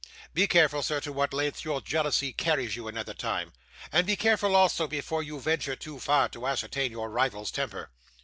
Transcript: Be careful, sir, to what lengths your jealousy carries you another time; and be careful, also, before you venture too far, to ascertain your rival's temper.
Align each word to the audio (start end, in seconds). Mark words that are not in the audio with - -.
Be 0.33 0.47
careful, 0.47 0.81
sir, 0.81 0.99
to 1.01 1.13
what 1.13 1.31
lengths 1.31 1.63
your 1.63 1.79
jealousy 1.79 2.33
carries 2.33 2.75
you 2.75 2.87
another 2.87 3.13
time; 3.13 3.53
and 3.91 4.07
be 4.07 4.15
careful, 4.15 4.55
also, 4.55 4.87
before 4.87 5.21
you 5.21 5.39
venture 5.39 5.75
too 5.75 5.99
far, 5.99 6.27
to 6.29 6.47
ascertain 6.47 6.89
your 6.91 7.11
rival's 7.11 7.51
temper. 7.51 7.91